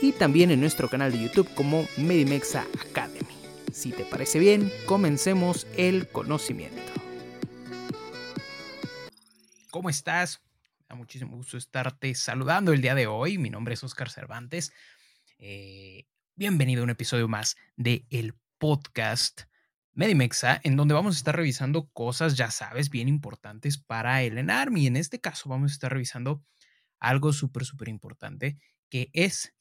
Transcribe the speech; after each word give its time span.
y 0.00 0.12
también 0.12 0.50
en 0.50 0.60
nuestro 0.60 0.88
canal 0.88 1.12
de 1.12 1.22
YouTube 1.22 1.52
como 1.54 1.86
Medimexa 1.96 2.66
Academy. 2.88 3.20
Si 3.72 3.90
te 3.92 4.04
parece 4.04 4.38
bien, 4.38 4.70
comencemos 4.86 5.66
el 5.76 6.08
conocimiento. 6.08 6.80
¿Cómo 9.70 9.90
estás? 9.90 10.40
Me 10.88 10.96
muchísimo 10.96 11.36
gusto 11.36 11.56
estarte 11.56 12.14
saludando 12.14 12.72
el 12.72 12.80
día 12.80 12.94
de 12.94 13.06
hoy. 13.06 13.38
Mi 13.38 13.50
nombre 13.50 13.74
es 13.74 13.84
Oscar 13.84 14.08
Cervantes. 14.08 14.72
Eh, 15.38 16.06
bienvenido 16.34 16.82
a 16.82 16.84
un 16.84 16.90
episodio 16.90 17.28
más 17.28 17.56
de 17.76 18.06
el 18.10 18.34
podcast 18.58 19.42
Medimexa, 19.92 20.60
en 20.62 20.76
donde 20.76 20.94
vamos 20.94 21.16
a 21.16 21.18
estar 21.18 21.34
revisando 21.34 21.88
cosas, 21.90 22.36
ya 22.36 22.50
sabes, 22.50 22.90
bien 22.90 23.08
importantes 23.08 23.78
para 23.78 24.22
el 24.22 24.38
ENARM. 24.38 24.76
Y 24.76 24.86
en 24.86 24.96
este 24.96 25.20
caso 25.20 25.48
vamos 25.48 25.72
a 25.72 25.74
estar 25.74 25.92
revisando 25.92 26.42
algo 26.98 27.32
súper, 27.32 27.64
súper 27.64 27.88
importante, 27.88 28.58
que 28.88 29.10
es 29.12 29.55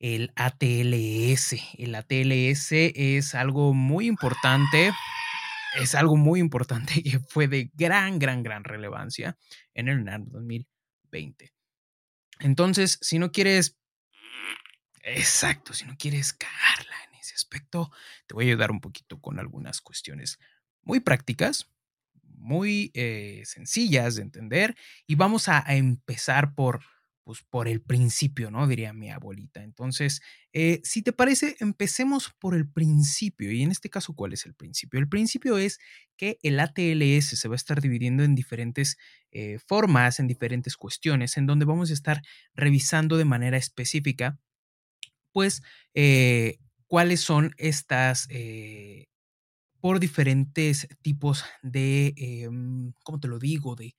el 0.00 0.32
ATLS. 0.34 1.56
El 1.78 1.94
ATLS 1.94 2.72
es 2.72 3.34
algo 3.34 3.74
muy 3.74 4.06
importante, 4.06 4.92
es 5.80 5.94
algo 5.94 6.16
muy 6.16 6.40
importante 6.40 7.02
que 7.04 7.20
fue 7.20 7.46
de 7.46 7.70
gran, 7.74 8.18
gran, 8.18 8.42
gran 8.42 8.64
relevancia 8.64 9.36
en 9.74 9.88
el 9.88 10.02
NAR 10.04 10.22
2020. 10.24 11.52
Entonces, 12.40 12.98
si 13.02 13.18
no 13.18 13.30
quieres, 13.30 13.78
exacto, 15.02 15.74
si 15.74 15.84
no 15.84 15.96
quieres 15.98 16.32
cagarla 16.32 16.96
en 17.08 17.18
ese 17.20 17.34
aspecto, 17.34 17.92
te 18.26 18.34
voy 18.34 18.46
a 18.46 18.48
ayudar 18.48 18.70
un 18.70 18.80
poquito 18.80 19.20
con 19.20 19.38
algunas 19.38 19.82
cuestiones 19.82 20.38
muy 20.82 21.00
prácticas, 21.00 21.70
muy 22.22 22.90
eh, 22.94 23.42
sencillas 23.44 24.14
de 24.14 24.22
entender 24.22 24.74
y 25.06 25.16
vamos 25.16 25.48
a 25.48 25.62
empezar 25.68 26.54
por 26.54 26.80
pues, 27.30 27.44
por 27.48 27.68
el 27.68 27.80
principio, 27.80 28.50
¿no? 28.50 28.66
Diría 28.66 28.92
mi 28.92 29.08
abuelita. 29.08 29.62
Entonces, 29.62 30.20
eh, 30.52 30.80
si 30.82 31.00
te 31.00 31.12
parece, 31.12 31.54
empecemos 31.60 32.32
por 32.40 32.56
el 32.56 32.68
principio. 32.68 33.52
Y 33.52 33.62
en 33.62 33.70
este 33.70 33.88
caso, 33.88 34.14
¿cuál 34.14 34.32
es 34.32 34.46
el 34.46 34.54
principio? 34.54 34.98
El 34.98 35.08
principio 35.08 35.56
es 35.56 35.78
que 36.16 36.40
el 36.42 36.58
ATLS 36.58 37.38
se 37.38 37.46
va 37.46 37.54
a 37.54 37.56
estar 37.56 37.80
dividiendo 37.80 38.24
en 38.24 38.34
diferentes 38.34 38.96
eh, 39.30 39.60
formas, 39.64 40.18
en 40.18 40.26
diferentes 40.26 40.76
cuestiones, 40.76 41.36
en 41.36 41.46
donde 41.46 41.66
vamos 41.66 41.90
a 41.90 41.94
estar 41.94 42.20
revisando 42.52 43.16
de 43.16 43.26
manera 43.26 43.56
específica, 43.56 44.40
pues, 45.32 45.62
eh, 45.94 46.58
cuáles 46.88 47.20
son 47.20 47.54
estas 47.58 48.26
por 49.80 49.98
diferentes 50.00 50.88
tipos 51.02 51.44
de, 51.62 52.12
em, 52.16 52.92
¿cómo 53.02 53.18
te 53.20 53.28
lo 53.28 53.38
digo? 53.38 53.76
De, 53.76 53.94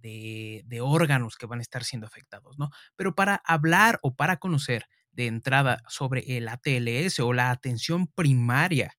de, 0.00 0.80
órganos 0.82 1.36
que 1.36 1.46
van 1.46 1.60
a 1.60 1.62
estar 1.62 1.84
siendo 1.84 2.06
afectados, 2.06 2.58
¿no? 2.58 2.70
Pero 2.96 3.14
para 3.14 3.36
hablar 3.44 3.98
o 4.02 4.14
para 4.14 4.38
conocer 4.38 4.86
de 5.12 5.26
entrada 5.26 5.82
sobre 5.88 6.36
el 6.36 6.48
ATLS 6.48 7.20
o 7.20 7.32
la 7.32 7.50
atención 7.50 8.06
primaria 8.06 8.96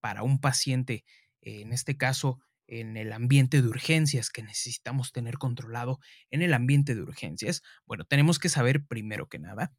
para 0.00 0.22
un 0.22 0.40
paciente, 0.40 1.04
en 1.40 1.72
este 1.72 1.96
caso 1.96 2.40
en 2.66 2.96
el 2.96 3.12
ambiente 3.12 3.60
de 3.60 3.68
urgencias 3.68 4.30
que 4.30 4.42
necesitamos 4.42 5.12
tener 5.12 5.38
controlado 5.38 5.98
en 6.30 6.42
el 6.42 6.54
ambiente 6.54 6.94
de 6.94 7.02
urgencias, 7.02 7.62
bueno, 7.86 8.04
tenemos 8.04 8.38
que 8.38 8.48
saber 8.48 8.86
primero 8.86 9.28
que 9.28 9.38
nada 9.38 9.72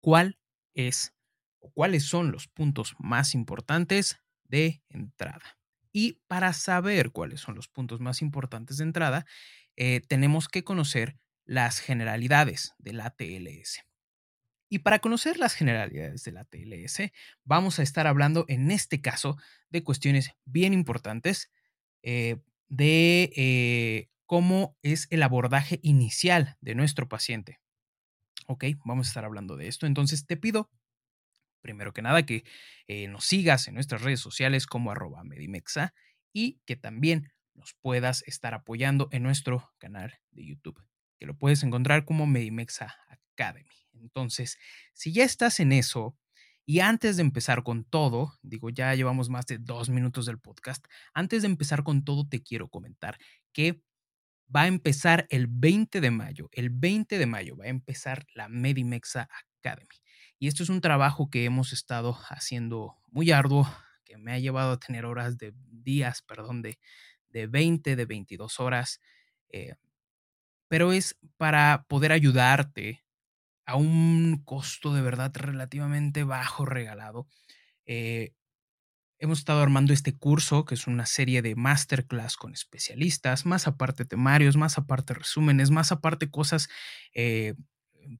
cuál 0.00 0.38
es 0.74 1.14
o 1.60 1.70
cuáles 1.72 2.04
son 2.04 2.30
los 2.30 2.46
puntos 2.48 2.94
más 2.98 3.34
importantes 3.34 4.18
de 4.44 4.82
entrada. 4.90 5.58
Y 5.92 6.20
para 6.26 6.52
saber 6.52 7.12
cuáles 7.12 7.40
son 7.40 7.54
los 7.54 7.68
puntos 7.68 8.00
más 8.00 8.20
importantes 8.20 8.78
de 8.78 8.84
entrada, 8.84 9.26
eh, 9.76 10.00
tenemos 10.08 10.48
que 10.48 10.64
conocer 10.64 11.18
las 11.44 11.78
generalidades 11.78 12.74
del 12.78 13.00
ATLS. 13.00 13.82
Y 14.68 14.80
para 14.80 14.98
conocer 15.00 15.38
las 15.38 15.54
generalidades 15.54 16.24
del 16.24 16.38
ATLS, 16.38 17.12
vamos 17.44 17.78
a 17.78 17.82
estar 17.82 18.06
hablando 18.06 18.44
en 18.48 18.70
este 18.70 19.00
caso 19.00 19.36
de 19.68 19.84
cuestiones 19.84 20.30
bien 20.44 20.72
importantes 20.72 21.50
eh, 22.02 22.36
de 22.68 23.30
eh, 23.36 24.08
cómo 24.26 24.76
es 24.82 25.06
el 25.10 25.22
abordaje 25.22 25.80
inicial 25.82 26.56
de 26.60 26.74
nuestro 26.74 27.08
paciente. 27.08 27.60
Ok, 28.46 28.64
vamos 28.84 29.06
a 29.06 29.10
estar 29.10 29.24
hablando 29.24 29.56
de 29.56 29.68
esto. 29.68 29.86
Entonces 29.86 30.26
te 30.26 30.36
pido, 30.36 30.70
primero 31.60 31.92
que 31.92 32.02
nada, 32.02 32.26
que 32.26 32.44
nos 33.08 33.24
sigas 33.24 33.68
en 33.68 33.74
nuestras 33.74 34.02
redes 34.02 34.20
sociales 34.20 34.66
como 34.66 34.90
arroba 34.90 35.24
Medimexa 35.24 35.94
y 36.32 36.60
que 36.66 36.76
también 36.76 37.32
nos 37.54 37.74
puedas 37.80 38.22
estar 38.26 38.54
apoyando 38.54 39.08
en 39.12 39.22
nuestro 39.22 39.72
canal 39.78 40.14
de 40.30 40.46
YouTube, 40.46 40.82
que 41.18 41.26
lo 41.26 41.36
puedes 41.36 41.62
encontrar 41.62 42.04
como 42.04 42.26
Medimexa 42.26 42.94
Academy. 43.08 43.74
Entonces, 43.92 44.58
si 44.92 45.12
ya 45.12 45.24
estás 45.24 45.60
en 45.60 45.72
eso, 45.72 46.16
y 46.66 46.80
antes 46.80 47.16
de 47.16 47.22
empezar 47.22 47.62
con 47.62 47.84
todo, 47.84 48.34
digo, 48.42 48.70
ya 48.70 48.94
llevamos 48.94 49.28
más 49.28 49.46
de 49.46 49.58
dos 49.58 49.90
minutos 49.90 50.26
del 50.26 50.38
podcast, 50.38 50.84
antes 51.12 51.42
de 51.42 51.48
empezar 51.48 51.84
con 51.84 52.04
todo, 52.04 52.26
te 52.26 52.42
quiero 52.42 52.68
comentar 52.68 53.18
que 53.52 53.82
va 54.54 54.62
a 54.62 54.66
empezar 54.66 55.26
el 55.30 55.46
20 55.46 56.00
de 56.00 56.10
mayo, 56.10 56.48
el 56.52 56.70
20 56.70 57.18
de 57.18 57.26
mayo 57.26 57.56
va 57.56 57.66
a 57.66 57.68
empezar 57.68 58.26
la 58.34 58.48
Medimexa 58.48 59.28
Academy. 59.58 59.96
Y 60.38 60.48
esto 60.48 60.62
es 60.62 60.68
un 60.68 60.80
trabajo 60.80 61.28
que 61.30 61.44
hemos 61.44 61.72
estado 61.72 62.18
haciendo 62.28 62.96
muy 63.10 63.30
arduo, 63.30 63.70
que 64.04 64.16
me 64.16 64.32
ha 64.32 64.38
llevado 64.38 64.72
a 64.72 64.80
tener 64.80 65.04
horas 65.04 65.38
de 65.38 65.54
días, 65.70 66.22
perdón, 66.22 66.62
de, 66.62 66.78
de 67.34 67.48
20, 67.48 67.96
de 67.96 68.06
22 68.06 68.60
horas, 68.60 69.00
eh, 69.50 69.74
pero 70.68 70.92
es 70.92 71.18
para 71.36 71.84
poder 71.88 72.12
ayudarte 72.12 73.04
a 73.66 73.76
un 73.76 74.42
costo 74.44 74.94
de 74.94 75.02
verdad 75.02 75.32
relativamente 75.34 76.24
bajo 76.24 76.64
regalado. 76.64 77.26
Eh, 77.86 78.32
hemos 79.18 79.40
estado 79.40 79.62
armando 79.62 79.92
este 79.92 80.16
curso, 80.16 80.64
que 80.64 80.74
es 80.74 80.86
una 80.86 81.06
serie 81.06 81.42
de 81.42 81.56
masterclass 81.56 82.36
con 82.36 82.52
especialistas, 82.52 83.46
más 83.46 83.66
aparte 83.66 84.04
temarios, 84.04 84.56
más 84.56 84.78
aparte 84.78 85.14
resúmenes, 85.14 85.70
más 85.70 85.92
aparte 85.92 86.30
cosas 86.30 86.68
eh, 87.14 87.54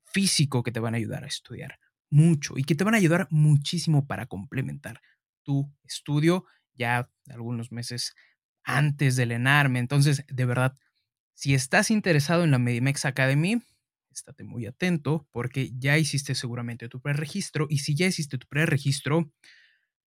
físico 0.05 0.63
que 0.63 0.73
te 0.73 0.81
van 0.81 0.95
a 0.95 0.99
ayudar 0.99 1.25
a 1.25 1.29
estudiar 1.29 1.79
mucho 2.11 2.55
y 2.57 2.65
que 2.65 2.75
te 2.75 2.85
van 2.85 2.95
a 2.95 2.99
ayudar 2.99 3.29
muchísimo 3.31 4.07
para 4.07 4.27
complementar 4.27 5.01
tu 5.45 5.73
estudio 5.85 6.47
ya 6.75 7.09
algunos 7.29 7.71
meses 7.73 8.15
antes 8.65 9.17
del 9.17 9.33
ENARME. 9.33 9.79
Entonces, 9.79 10.25
de 10.29 10.45
verdad, 10.45 10.77
si 11.35 11.55
estás 11.55 11.91
interesado 11.91 12.45
en 12.45 12.51
la 12.51 12.59
Medimex 12.59 13.05
Academy, 13.05 13.63
estate 14.11 14.45
muy 14.45 14.67
atento 14.67 15.27
porque 15.33 15.73
ya 15.79 15.99
hiciste 15.99 16.35
seguramente 16.35 16.89
tu 16.89 17.01
preregistro 17.01 17.67
y 17.69 17.79
si 17.79 17.95
ya 17.95 18.07
hiciste 18.07 18.39
tu 18.39 18.47
preregistro, 18.47 19.31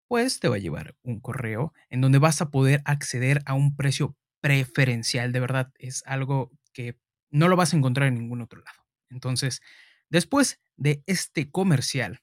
pues 0.08 0.40
te 0.40 0.48
va 0.48 0.56
a 0.56 0.60
llevar 0.60 0.94
un 1.02 1.20
correo 1.20 1.72
en 1.90 2.00
donde 2.00 2.18
vas 2.18 2.40
a 2.40 2.50
poder 2.50 2.80
acceder 2.84 3.42
a 3.44 3.54
un 3.54 3.76
precio 3.76 4.16
preferencial. 4.40 5.32
De 5.32 5.40
verdad, 5.40 5.72
es 5.78 6.02
algo 6.06 6.52
que 6.72 6.98
no 7.30 7.48
lo 7.48 7.56
vas 7.56 7.74
a 7.74 7.76
encontrar 7.76 8.08
en 8.08 8.14
ningún 8.14 8.40
otro 8.40 8.60
lado. 8.60 8.86
Entonces, 9.10 9.60
después 10.08 10.60
de 10.76 11.02
este 11.06 11.50
comercial, 11.50 12.20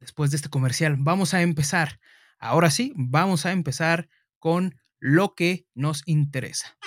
después 0.00 0.30
de 0.30 0.36
este 0.36 0.48
comercial, 0.48 0.96
vamos 0.98 1.34
a 1.34 1.42
empezar. 1.42 2.00
Ahora 2.38 2.70
sí, 2.70 2.92
vamos 2.96 3.46
a 3.46 3.52
empezar 3.52 4.08
con 4.38 4.80
lo 5.04 5.34
que 5.34 5.66
nos 5.74 6.02
interesa. 6.06 6.78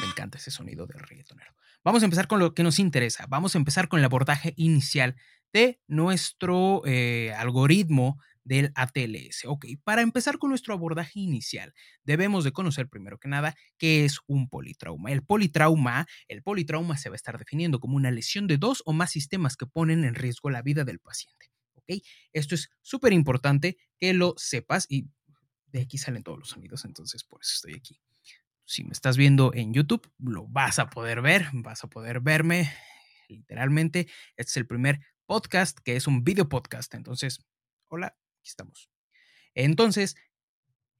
Me 0.00 0.06
encanta 0.06 0.38
ese 0.38 0.50
sonido 0.50 0.86
de 0.86 0.94
reggaetonero. 0.94 1.52
Vamos 1.84 2.00
a 2.00 2.06
empezar 2.06 2.26
con 2.26 2.40
lo 2.40 2.54
que 2.54 2.62
nos 2.62 2.78
interesa. 2.78 3.26
Vamos 3.28 3.54
a 3.54 3.58
empezar 3.58 3.88
con 3.88 3.98
el 3.98 4.06
abordaje 4.06 4.54
inicial 4.56 5.16
de 5.52 5.78
nuestro 5.86 6.80
eh, 6.86 7.34
algoritmo 7.36 8.18
del 8.44 8.72
ATLS. 8.76 9.44
Ok, 9.44 9.66
para 9.84 10.00
empezar 10.00 10.38
con 10.38 10.48
nuestro 10.48 10.72
abordaje 10.72 11.20
inicial, 11.20 11.74
debemos 12.04 12.44
de 12.44 12.52
conocer 12.52 12.88
primero 12.88 13.18
que 13.18 13.28
nada 13.28 13.54
qué 13.76 14.06
es 14.06 14.20
un 14.26 14.48
politrauma. 14.48 15.12
El 15.12 15.22
politrauma, 15.22 16.06
el 16.28 16.42
politrauma 16.42 16.96
se 16.96 17.10
va 17.10 17.14
a 17.14 17.16
estar 17.16 17.36
definiendo 17.36 17.78
como 17.78 17.96
una 17.96 18.10
lesión 18.10 18.46
de 18.46 18.56
dos 18.56 18.82
o 18.86 18.94
más 18.94 19.10
sistemas 19.10 19.58
que 19.58 19.66
ponen 19.66 20.04
en 20.04 20.14
riesgo 20.14 20.48
la 20.48 20.62
vida 20.62 20.84
del 20.84 20.98
paciente. 20.98 21.51
Esto 22.32 22.54
es 22.54 22.70
súper 22.80 23.12
importante 23.12 23.76
que 23.98 24.12
lo 24.14 24.34
sepas 24.36 24.86
y 24.88 25.06
de 25.66 25.82
aquí 25.82 25.98
salen 25.98 26.22
todos 26.22 26.38
los 26.38 26.50
sonidos, 26.50 26.84
entonces 26.84 27.24
por 27.24 27.40
eso 27.42 27.52
estoy 27.54 27.74
aquí. 27.74 28.00
si 28.64 28.84
me 28.84 28.92
estás 28.92 29.16
viendo 29.16 29.52
en 29.54 29.74
YouTube, 29.74 30.10
lo 30.18 30.46
vas 30.46 30.78
a 30.78 30.88
poder 30.88 31.20
ver, 31.20 31.48
vas 31.52 31.84
a 31.84 31.90
poder 31.90 32.20
verme 32.20 32.72
literalmente. 33.28 34.08
Este 34.36 34.50
es 34.50 34.56
el 34.56 34.66
primer 34.66 35.00
podcast 35.26 35.78
que 35.80 35.96
es 35.96 36.06
un 36.06 36.24
video 36.24 36.48
podcast. 36.48 36.94
Entonces, 36.94 37.40
hola, 37.88 38.08
aquí 38.38 38.48
estamos. 38.48 38.90
Entonces, 39.54 40.16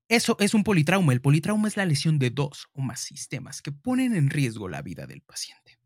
eso 0.08 0.36
es 0.40 0.54
un 0.54 0.64
politrauma. 0.64 1.12
El 1.12 1.20
politrauma 1.20 1.68
es 1.68 1.76
la 1.76 1.86
lesión 1.86 2.18
de 2.18 2.30
dos 2.30 2.68
o 2.72 2.82
más 2.82 3.00
sistemas 3.00 3.62
que 3.62 3.72
ponen 3.72 4.14
en 4.14 4.30
riesgo 4.30 4.68
la 4.68 4.82
vida 4.82 5.06
del 5.06 5.22
paciente. 5.22 5.78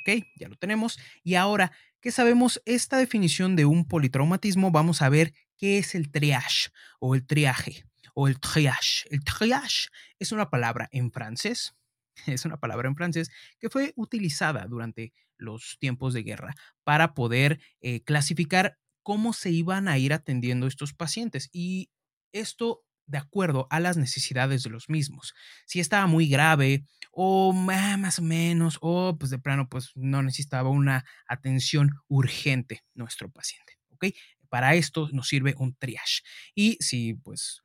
Ok, 0.00 0.24
ya 0.36 0.48
lo 0.48 0.56
tenemos. 0.56 0.98
Y 1.22 1.34
ahora 1.34 1.72
que 2.06 2.12
sabemos 2.12 2.62
esta 2.66 2.98
definición 2.98 3.56
de 3.56 3.64
un 3.64 3.84
politraumatismo, 3.84 4.70
vamos 4.70 5.02
a 5.02 5.08
ver 5.08 5.34
qué 5.56 5.78
es 5.78 5.96
el 5.96 6.12
triage 6.12 6.70
o 7.00 7.16
el 7.16 7.26
triaje 7.26 7.84
o 8.14 8.28
el 8.28 8.38
triage. 8.38 9.08
El 9.10 9.24
triage 9.24 9.88
es 10.20 10.30
una 10.30 10.48
palabra 10.48 10.88
en 10.92 11.10
francés, 11.10 11.74
es 12.28 12.44
una 12.44 12.58
palabra 12.58 12.86
en 12.86 12.94
francés 12.94 13.28
que 13.58 13.70
fue 13.70 13.92
utilizada 13.96 14.68
durante 14.68 15.12
los 15.36 15.78
tiempos 15.80 16.14
de 16.14 16.22
guerra 16.22 16.54
para 16.84 17.12
poder 17.12 17.58
eh, 17.80 18.04
clasificar 18.04 18.78
cómo 19.02 19.32
se 19.32 19.50
iban 19.50 19.88
a 19.88 19.98
ir 19.98 20.12
atendiendo 20.12 20.68
estos 20.68 20.94
pacientes. 20.94 21.48
Y 21.50 21.90
esto 22.30 22.84
de 23.06 23.18
acuerdo 23.18 23.66
a 23.68 23.80
las 23.80 23.96
necesidades 23.96 24.62
de 24.62 24.70
los 24.70 24.88
mismos. 24.88 25.34
Si 25.64 25.80
estaba 25.80 26.06
muy 26.06 26.28
grave 26.28 26.84
o 27.18 27.54
más 27.54 28.18
o 28.18 28.22
menos, 28.22 28.76
o 28.82 29.16
pues 29.18 29.30
de 29.30 29.38
plano 29.38 29.70
pues 29.70 29.92
no 29.94 30.22
necesitaba 30.22 30.68
una 30.68 31.06
atención 31.26 31.92
urgente 32.08 32.84
nuestro 32.94 33.30
paciente, 33.30 33.78
¿ok? 33.88 34.06
Para 34.50 34.74
esto 34.74 35.08
nos 35.12 35.26
sirve 35.26 35.54
un 35.56 35.74
triage. 35.74 36.20
Y 36.54 36.76
si 36.80 37.14
pues 37.14 37.62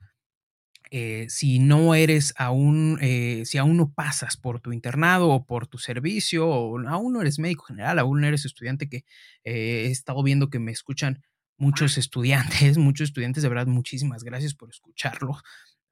eh, 0.90 1.26
si 1.28 1.60
no 1.60 1.96
eres 1.96 2.34
aún, 2.38 2.98
eh, 3.02 3.44
si 3.46 3.58
aún 3.58 3.76
no 3.76 3.92
pasas 3.94 4.38
por 4.38 4.62
tu 4.62 4.72
internado 4.72 5.28
o 5.28 5.46
por 5.46 5.68
tu 5.68 5.78
servicio, 5.78 6.48
o 6.48 6.80
aún 6.88 7.12
no 7.12 7.22
eres 7.22 7.38
médico 7.38 7.66
general, 7.66 8.00
aún 8.00 8.22
no 8.22 8.28
eres 8.28 8.46
estudiante, 8.46 8.88
que 8.88 9.04
eh, 9.44 9.86
he 9.88 9.92
estado 9.92 10.24
viendo 10.24 10.50
que 10.50 10.60
me 10.60 10.72
escuchan 10.72 11.22
muchos 11.58 11.98
estudiantes, 11.98 12.78
muchos 12.78 13.10
estudiantes, 13.10 13.44
de 13.44 13.50
verdad, 13.50 13.68
muchísimas 13.68 14.24
gracias 14.24 14.54
por 14.56 14.70
escucharlo. 14.70 15.38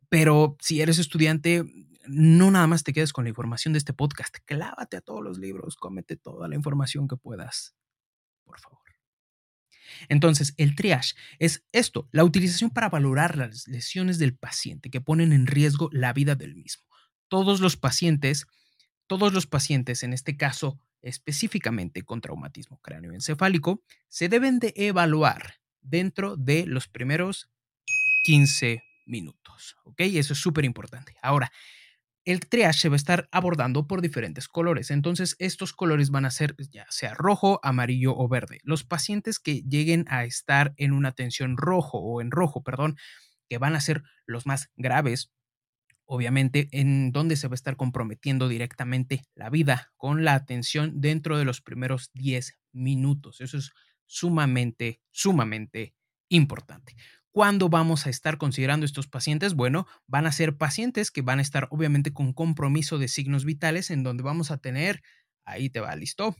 Pero 0.07 0.56
si 0.61 0.81
eres 0.81 0.97
estudiante, 0.97 1.65
no 2.09 2.51
nada 2.51 2.67
más 2.67 2.83
te 2.83 2.94
quedes 2.94 3.13
con 3.13 3.25
la 3.25 3.29
información 3.29 3.73
de 3.73 3.79
este 3.79 3.94
podcast, 3.94 4.35
clávate 4.45 4.97
a 4.97 5.01
todos 5.01 5.23
los 5.23 5.38
libros, 5.38 5.75
cómete 5.75 6.17
toda 6.17 6.47
la 6.47 6.56
información 6.56 7.07
que 7.07 7.17
puedas, 7.17 7.75
por 8.44 8.59
favor. 8.59 8.79
Entonces, 10.07 10.53
el 10.57 10.75
triage 10.75 11.15
es 11.39 11.65
esto, 11.71 12.07
la 12.11 12.23
utilización 12.23 12.69
para 12.69 12.89
valorar 12.89 13.38
las 13.38 13.67
lesiones 13.67 14.19
del 14.19 14.35
paciente 14.35 14.89
que 14.89 15.01
ponen 15.01 15.33
en 15.33 15.47
riesgo 15.47 15.89
la 15.91 16.13
vida 16.13 16.35
del 16.35 16.56
mismo. 16.56 16.85
Todos 17.27 17.59
los 17.59 17.75
pacientes, 17.75 18.45
todos 19.07 19.33
los 19.33 19.47
pacientes, 19.47 20.03
en 20.03 20.13
este 20.13 20.38
caso 20.38 20.79
específicamente 21.01 22.03
con 22.03 22.21
traumatismo 22.21 22.79
cráneoencefálico, 22.81 23.83
se 24.09 24.27
deben 24.27 24.59
de 24.59 24.73
evaluar 24.75 25.56
dentro 25.81 26.35
de 26.35 26.65
los 26.65 26.88
primeros 26.88 27.50
15 28.25 28.83
minutos. 29.06 29.77
¿Ok? 29.85 30.01
Eso 30.01 30.33
es 30.33 30.39
súper 30.39 30.65
importante. 30.65 31.15
Ahora, 31.21 31.51
el 32.31 32.48
triage 32.48 32.81
se 32.81 32.90
va 32.90 32.94
a 32.94 32.98
estar 32.98 33.28
abordando 33.31 33.88
por 33.88 34.02
diferentes 34.02 34.48
colores. 34.48 34.92
Entonces, 34.92 35.36
estos 35.40 35.74
colores 35.74 36.12
van 36.12 36.26
a 36.26 36.31
ser 36.31 36.56
ya 36.72 36.86
sea 36.90 37.16
rojo, 37.16 37.60
amarillo 37.64 38.16
o 38.16 38.28
verde. 38.28 38.60
Los 38.64 38.84
pacientes 38.84 39.40
que 39.40 39.64
lleguen 39.64 40.06
a 40.10 40.26
estar 40.26 40.74
en 40.78 40.94
una 40.94 41.12
tensión 41.14 41.58
rojo 41.58 41.98
o 41.98 42.22
en 42.22 42.30
rojo, 42.30 42.62
perdón, 42.62 42.98
que 43.50 43.58
van 43.58 43.76
a 43.76 43.81
ser 43.81 44.04
los 44.28 44.46
más 44.46 44.70
graves, 44.76 45.31
obviamente, 46.06 46.68
en 46.72 47.12
donde 47.12 47.36
se 47.36 47.48
va 47.48 47.54
a 47.54 47.56
estar 47.56 47.76
comprometiendo 47.76 48.48
directamente 48.48 49.24
la 49.34 49.50
vida 49.50 49.92
con 49.98 50.24
la 50.24 50.36
atención 50.36 51.02
dentro 51.02 51.36
de 51.36 51.46
los 51.46 51.62
primeros 51.62 52.12
10 52.14 52.60
minutos. 52.74 53.42
Eso 53.42 53.58
es 53.58 53.72
sumamente, 54.06 55.02
sumamente 55.10 55.96
importante. 56.30 56.96
¿Cuándo 57.31 57.70
vamos 57.70 58.08
a 58.08 58.10
estar 58.10 58.38
considerando 58.38 58.86
estos 58.86 59.08
pacientes? 59.08 59.54
Bueno, 59.54 59.86
van 60.08 60.26
a 60.26 60.31
ser 60.31 60.58
pacientes 60.58 61.12
que 61.12 61.22
van 61.22 61.40
a 61.40 61.44
estar 61.44 61.68
obviamente 61.70 62.12
con 62.12 62.34
compromiso 62.34 62.98
de 62.98 63.08
signos 63.08 63.46
vitales 63.46 63.92
en 63.92 64.04
donde 64.04 64.24
vamos 64.24 64.50
a 64.50 64.58
tener, 64.58 65.04
ahí 65.46 65.70
te 65.70 65.80
va, 65.80 65.96
listo, 65.96 66.36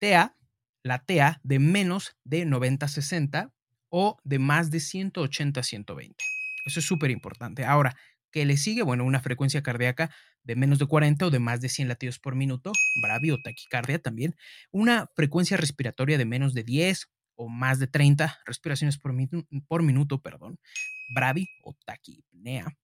TEA, 0.00 0.36
la 0.84 1.04
TEA 1.04 1.40
de 1.42 1.58
menos 1.58 2.16
de 2.24 2.46
90-60 2.46 3.52
o 3.88 4.18
de 4.22 4.38
más 4.38 4.70
de 4.70 4.78
180-120. 4.78 6.24
Eso 6.64 6.80
es 6.80 6.86
súper 6.86 7.10
importante. 7.10 7.64
Ahora, 7.64 7.96
¿qué 8.30 8.44
le 8.44 8.56
sigue? 8.56 8.82
Bueno, 8.82 9.04
una 9.04 9.20
frecuencia 9.20 9.62
cardíaca 9.62 10.14
de 10.44 10.54
menos 10.54 10.78
de 10.78 10.86
40 10.86 11.26
o 11.26 11.30
de 11.30 11.40
más 11.40 11.60
de 11.60 11.68
100 11.68 11.88
latidos 11.88 12.18
por 12.20 12.36
minuto, 12.36 12.72
bravi 13.02 13.32
o 13.32 13.42
taquicardia 13.42 13.98
también, 13.98 14.36
una 14.70 15.10
frecuencia 15.16 15.56
respiratoria 15.56 16.16
de 16.16 16.24
menos 16.24 16.54
de 16.54 16.62
10 16.62 17.10
o 17.40 17.48
más 17.48 17.78
de 17.78 17.86
30 17.86 18.38
respiraciones 18.44 18.98
por, 18.98 19.14
por 19.66 19.82
minuto, 19.82 20.20
perdón, 20.20 20.60
bradi 21.14 21.48
o 21.62 21.74
taquipnea, 21.86 22.76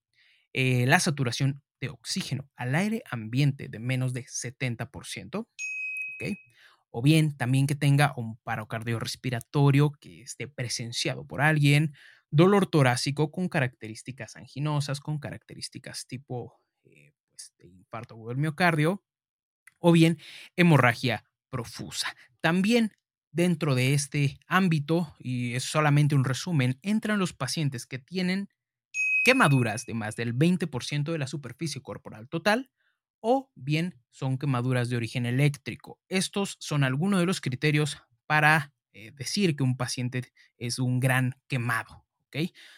eh, 0.54 0.86
la 0.86 0.98
saturación 0.98 1.62
de 1.78 1.90
oxígeno 1.90 2.48
al 2.56 2.74
aire 2.74 3.02
ambiente 3.10 3.68
de 3.68 3.78
menos 3.78 4.14
de 4.14 4.24
70%, 4.24 5.40
¿ok? 5.40 6.38
O 6.88 7.02
bien 7.02 7.36
también 7.36 7.66
que 7.66 7.74
tenga 7.74 8.14
un 8.16 8.38
paro 8.38 8.66
cardiorrespiratorio 8.66 9.92
que 10.00 10.22
esté 10.22 10.48
presenciado 10.48 11.26
por 11.26 11.42
alguien, 11.42 11.92
dolor 12.30 12.66
torácico 12.66 13.30
con 13.30 13.50
características 13.50 14.36
anginosas, 14.36 15.00
con 15.00 15.18
características 15.18 16.06
tipo 16.06 16.58
eh, 16.84 17.12
pues, 17.28 17.52
infarto 17.58 18.16
o 18.16 18.30
el 18.30 18.38
miocardio, 18.38 19.04
o 19.80 19.92
bien 19.92 20.16
hemorragia 20.56 21.26
profusa. 21.50 22.16
También 22.40 22.92
Dentro 23.36 23.74
de 23.74 23.92
este 23.92 24.38
ámbito, 24.46 25.14
y 25.18 25.52
es 25.56 25.64
solamente 25.64 26.14
un 26.14 26.24
resumen, 26.24 26.78
entran 26.80 27.18
los 27.18 27.34
pacientes 27.34 27.84
que 27.84 27.98
tienen 27.98 28.48
quemaduras 29.26 29.84
de 29.84 29.92
más 29.92 30.16
del 30.16 30.34
20% 30.34 31.12
de 31.12 31.18
la 31.18 31.26
superficie 31.26 31.82
corporal 31.82 32.30
total 32.30 32.70
o 33.20 33.50
bien 33.54 34.02
son 34.10 34.38
quemaduras 34.38 34.88
de 34.88 34.96
origen 34.96 35.26
eléctrico. 35.26 36.00
Estos 36.08 36.56
son 36.60 36.82
algunos 36.82 37.20
de 37.20 37.26
los 37.26 37.42
criterios 37.42 37.98
para 38.26 38.72
eh, 38.94 39.12
decir 39.14 39.54
que 39.54 39.64
un 39.64 39.76
paciente 39.76 40.32
es 40.56 40.78
un 40.78 40.98
gran 40.98 41.34
quemado. 41.46 42.06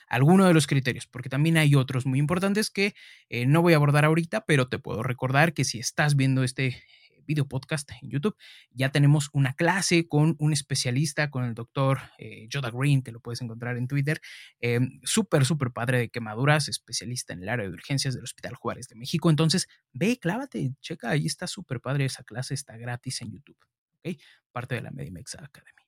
Algunos 0.08 0.46
de 0.46 0.54
los 0.54 0.66
criterios, 0.66 1.06
porque 1.06 1.28
también 1.28 1.56
hay 1.56 1.74
otros 1.74 2.06
muy 2.06 2.18
importantes 2.18 2.70
que 2.70 2.94
eh, 3.28 3.46
no 3.46 3.62
voy 3.62 3.72
a 3.72 3.76
abordar 3.76 4.04
ahorita, 4.04 4.44
pero 4.46 4.68
te 4.68 4.78
puedo 4.78 5.02
recordar 5.02 5.52
que 5.54 5.64
si 5.64 5.78
estás 5.78 6.16
viendo 6.16 6.44
este 6.44 6.82
video 7.28 7.46
podcast 7.46 7.88
en 8.02 8.10
YouTube. 8.10 8.36
Ya 8.70 8.90
tenemos 8.90 9.28
una 9.32 9.52
clase 9.52 10.08
con 10.08 10.34
un 10.40 10.52
especialista, 10.52 11.30
con 11.30 11.44
el 11.44 11.54
doctor 11.54 12.00
eh, 12.18 12.48
Joda 12.52 12.70
Green, 12.72 13.02
que 13.02 13.12
lo 13.12 13.20
puedes 13.20 13.40
encontrar 13.42 13.76
en 13.76 13.86
Twitter. 13.86 14.20
Eh, 14.60 14.80
súper, 15.04 15.44
súper 15.44 15.70
padre 15.70 15.98
de 15.98 16.08
quemaduras, 16.08 16.68
especialista 16.68 17.34
en 17.34 17.42
el 17.42 17.50
área 17.50 17.66
de 17.66 17.72
urgencias 17.72 18.14
del 18.14 18.24
Hospital 18.24 18.54
Juárez 18.54 18.88
de 18.88 18.96
México. 18.96 19.30
Entonces, 19.30 19.68
ve, 19.92 20.18
clávate, 20.18 20.74
checa, 20.80 21.10
ahí 21.10 21.26
está 21.26 21.46
súper 21.46 21.80
padre 21.80 22.06
esa 22.06 22.24
clase, 22.24 22.54
está 22.54 22.76
gratis 22.76 23.20
en 23.20 23.30
YouTube. 23.30 23.58
¿ok? 23.98 24.16
Parte 24.50 24.74
de 24.74 24.80
la 24.80 24.90
Medimex 24.90 25.34
Academy. 25.34 25.82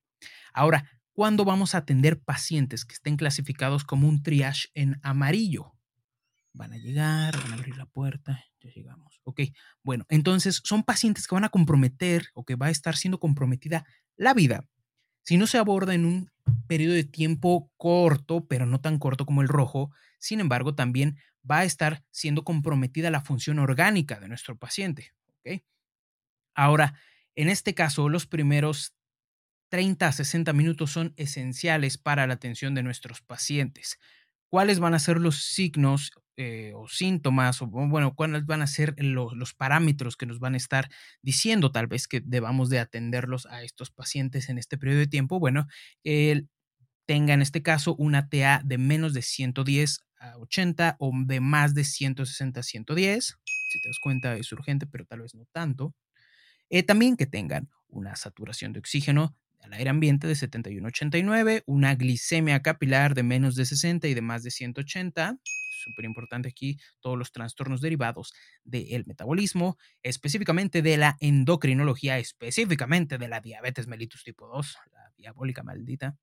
Ahora, 0.52 0.90
¿cuándo 1.12 1.44
vamos 1.46 1.74
a 1.74 1.78
atender 1.78 2.20
pacientes 2.20 2.84
que 2.84 2.92
estén 2.92 3.16
clasificados 3.16 3.84
como 3.84 4.06
un 4.06 4.22
triage 4.22 4.68
en 4.74 5.00
amarillo? 5.02 5.79
Van 6.52 6.72
a 6.72 6.78
llegar, 6.78 7.36
van 7.40 7.52
a 7.52 7.54
abrir 7.54 7.76
la 7.76 7.86
puerta, 7.86 8.44
ya 8.60 8.70
llegamos. 8.70 9.20
Ok, 9.24 9.40
bueno, 9.82 10.04
entonces 10.08 10.60
son 10.64 10.82
pacientes 10.82 11.26
que 11.26 11.34
van 11.34 11.44
a 11.44 11.48
comprometer 11.50 12.28
o 12.34 12.44
que 12.44 12.56
va 12.56 12.66
a 12.66 12.70
estar 12.70 12.96
siendo 12.96 13.20
comprometida 13.20 13.86
la 14.16 14.34
vida 14.34 14.64
si 15.22 15.36
no 15.36 15.46
se 15.46 15.58
aborda 15.58 15.94
en 15.94 16.04
un 16.04 16.30
periodo 16.66 16.94
de 16.94 17.04
tiempo 17.04 17.70
corto, 17.76 18.46
pero 18.46 18.66
no 18.66 18.80
tan 18.80 18.98
corto 18.98 19.26
como 19.26 19.42
el 19.42 19.48
rojo. 19.48 19.92
Sin 20.18 20.40
embargo, 20.40 20.74
también 20.74 21.18
va 21.48 21.58
a 21.58 21.64
estar 21.64 22.02
siendo 22.10 22.42
comprometida 22.42 23.10
la 23.10 23.20
función 23.20 23.58
orgánica 23.58 24.18
de 24.18 24.28
nuestro 24.28 24.56
paciente. 24.56 25.12
¿ok? 25.38 25.62
Ahora, 26.54 26.94
en 27.34 27.48
este 27.48 27.74
caso, 27.74 28.08
los 28.08 28.26
primeros 28.26 28.94
30 29.68 30.08
a 30.08 30.12
60 30.12 30.52
minutos 30.52 30.90
son 30.90 31.14
esenciales 31.16 31.96
para 31.96 32.26
la 32.26 32.34
atención 32.34 32.74
de 32.74 32.82
nuestros 32.82 33.20
pacientes. 33.20 34.00
¿Cuáles 34.50 34.80
van 34.80 34.94
a 34.94 34.98
ser 34.98 35.18
los 35.18 35.44
signos 35.44 36.12
eh, 36.42 36.72
o 36.74 36.88
síntomas, 36.88 37.60
o 37.60 37.66
bueno, 37.66 38.14
cuáles 38.14 38.46
van 38.46 38.62
a 38.62 38.66
ser 38.66 38.94
los, 38.96 39.52
parámetros 39.52 40.16
que 40.16 40.24
nos 40.24 40.38
van 40.38 40.54
a 40.54 40.56
estar 40.56 40.88
diciendo 41.20 41.70
tal 41.70 41.86
vez 41.86 42.08
que 42.08 42.22
debamos 42.24 42.70
de 42.70 42.78
atenderlos 42.78 43.44
a 43.44 43.62
estos 43.62 43.90
pacientes 43.90 44.48
en 44.48 44.56
este 44.56 44.78
periodo 44.78 45.00
de 45.00 45.06
tiempo. 45.06 45.38
Bueno, 45.38 45.66
él 46.02 46.48
tenga 47.04 47.34
en 47.34 47.42
este 47.42 47.62
caso 47.62 47.94
una 47.96 48.30
TA 48.30 48.62
de 48.64 48.78
menos 48.78 49.12
de 49.12 49.20
110 49.20 50.00
a 50.18 50.38
80 50.38 50.96
o 50.98 51.12
de 51.26 51.40
más 51.40 51.74
de 51.74 51.84
160 51.84 52.60
a 52.60 52.62
110. 52.62 53.36
Si 53.44 53.80
te 53.82 53.88
das 53.90 53.98
cuenta 54.02 54.34
es 54.36 54.50
urgente, 54.50 54.86
pero 54.86 55.04
tal 55.04 55.20
vez 55.20 55.34
no 55.34 55.44
tanto. 55.52 55.94
Eh, 56.70 56.82
también 56.82 57.18
que 57.18 57.26
tengan 57.26 57.68
una 57.88 58.16
saturación 58.16 58.72
de 58.72 58.78
oxígeno 58.78 59.36
al 59.60 59.72
aire 59.72 59.90
ambiente 59.90 60.26
de 60.26 60.34
71-89, 60.34 61.62
una 61.66 61.94
glicemia 61.94 62.60
capilar 62.62 63.14
de 63.14 63.22
menos 63.22 63.54
de 63.54 63.66
60 63.66 64.08
y 64.08 64.14
de 64.14 64.22
más 64.22 64.42
de 64.42 64.50
180, 64.50 65.38
súper 65.80 66.04
importante 66.04 66.48
aquí, 66.48 66.78
todos 67.00 67.18
los 67.18 67.32
trastornos 67.32 67.80
derivados 67.80 68.32
del 68.64 69.06
metabolismo, 69.06 69.78
específicamente 70.02 70.82
de 70.82 70.96
la 70.96 71.16
endocrinología, 71.20 72.18
específicamente 72.18 73.18
de 73.18 73.28
la 73.28 73.40
diabetes 73.40 73.86
mellitus 73.86 74.24
tipo 74.24 74.46
2, 74.48 74.76
la 74.92 75.12
diabólica 75.16 75.62
maldita. 75.62 76.16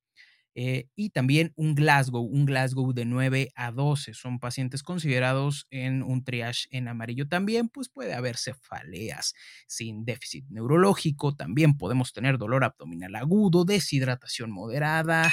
Eh, 0.60 0.90
y 0.96 1.12
también 1.12 1.54
un 1.56 1.76
Glasgow, 1.76 2.24
un 2.24 2.48
Glasgow 2.48 2.92
de 2.92 3.06
9 3.06 3.52
a 3.54 3.72
12. 3.72 4.16
Son 4.16 4.40
pacientes 4.40 4.82
considerados 4.82 5.68
en 5.70 6.02
un 6.02 6.24
triage 6.24 6.68
en 6.72 6.88
amarillo. 6.88 7.28
También 7.28 7.70
pues 7.70 7.90
puede 7.90 8.16
haber 8.16 8.38
cefaleas 8.38 9.36
sin 9.68 10.04
déficit 10.04 10.46
neurológico. 10.50 11.36
También 11.36 11.78
podemos 11.78 12.12
tener 12.12 12.40
dolor 12.40 12.64
abdominal 12.64 13.14
agudo, 13.14 13.66
deshidratación 13.66 14.50
moderada. 14.50 15.32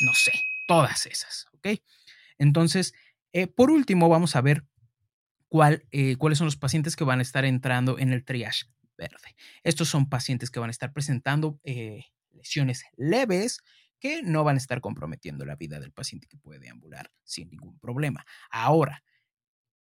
No 0.00 0.14
sé, 0.14 0.30
todas 0.68 1.04
esas, 1.06 1.46
¿ok? 1.54 1.80
Entonces, 2.38 2.94
eh, 3.32 3.48
por 3.48 3.72
último, 3.72 4.08
vamos 4.08 4.36
a 4.36 4.42
ver 4.42 4.64
cuál, 5.48 5.84
eh, 5.90 6.14
cuáles 6.14 6.38
son 6.38 6.44
los 6.44 6.56
pacientes 6.56 6.94
que 6.94 7.02
van 7.02 7.18
a 7.18 7.22
estar 7.22 7.44
entrando 7.44 7.98
en 7.98 8.12
el 8.12 8.24
triage 8.24 8.66
verde. 8.96 9.34
Estos 9.64 9.88
son 9.88 10.08
pacientes 10.08 10.52
que 10.52 10.60
van 10.60 10.68
a 10.68 10.70
estar 10.70 10.92
presentando 10.92 11.58
leves 12.96 13.58
que 13.98 14.22
no 14.22 14.44
van 14.44 14.56
a 14.56 14.58
estar 14.58 14.80
comprometiendo 14.80 15.44
la 15.44 15.56
vida 15.56 15.80
del 15.80 15.92
paciente 15.92 16.26
que 16.28 16.36
puede 16.36 16.60
deambular 16.60 17.10
sin 17.24 17.50
ningún 17.50 17.78
problema. 17.78 18.24
Ahora, 18.50 19.02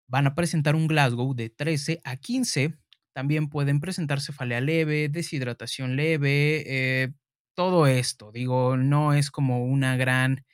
van 0.07 0.27
a 0.27 0.35
presentar 0.35 0.75
un 0.75 0.87
Glasgow 0.87 1.33
de 1.33 1.49
13 1.49 2.01
a 2.03 2.17
15. 2.17 2.77
También 3.13 3.49
pueden 3.49 3.79
presentar 3.79 4.21
cefalea 4.21 4.61
leve, 4.61 5.09
deshidratación 5.09 5.95
leve, 5.95 6.63
eh, 6.65 7.13
todo 7.55 7.87
esto. 7.87 8.31
Digo, 8.31 8.77
no 8.77 9.13
es 9.13 9.31
como 9.31 9.65
una 9.65 9.95
gran 9.97 10.45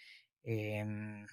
em, 0.44 1.26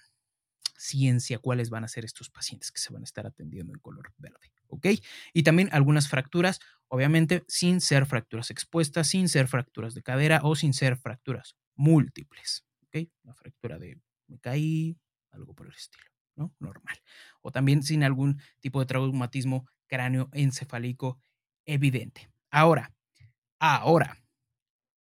ciencia 0.77 1.39
cuáles 1.39 1.69
van 1.69 1.83
a 1.83 1.87
ser 1.87 2.05
estos 2.05 2.29
pacientes 2.29 2.71
que 2.71 2.79
se 2.79 2.93
van 2.93 3.01
a 3.01 3.05
estar 3.05 3.25
atendiendo 3.27 3.73
en 3.73 3.79
color 3.79 4.13
verde. 4.17 4.51
¿Ok? 4.67 4.87
Y 5.33 5.43
también 5.43 5.69
algunas 5.71 6.07
fracturas 6.07 6.59
obviamente 6.87 7.43
sin 7.47 7.81
ser 7.81 8.05
fracturas 8.05 8.49
expuestas, 8.49 9.07
sin 9.07 9.29
ser 9.29 9.47
fracturas 9.47 9.93
de 9.93 10.03
cadera 10.03 10.41
o 10.43 10.55
sin 10.55 10.73
ser 10.73 10.97
fracturas 10.97 11.55
múltiples. 11.75 12.65
¿ok? 12.83 13.07
Una 13.23 13.33
fractura 13.33 13.77
de 13.77 13.99
me 14.27 14.39
caí, 14.39 14.97
algo 15.31 15.53
por 15.53 15.67
el 15.67 15.73
estilo, 15.73 16.05
¿no? 16.35 16.53
Normal. 16.59 16.97
O 17.41 17.51
también 17.51 17.83
sin 17.83 18.03
algún 18.03 18.41
tipo 18.59 18.79
de 18.79 18.85
traumatismo 18.85 19.67
cráneoencefálico 19.87 21.19
evidente. 21.65 22.29
Ahora, 22.49 22.93
ahora, 23.59 24.17